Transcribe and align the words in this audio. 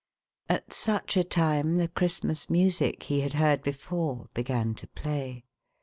At 0.49 0.73
such 0.73 1.15
a 1.15 1.23
time, 1.23 1.77
the 1.77 1.87
Christmas 1.87 2.49
music 2.49 3.03
he 3.03 3.21
had 3.21 3.33
heard 3.33 3.63
lx?fore, 3.65 4.29
began 4.33 4.73
to 4.73 4.87
play. 4.87 5.45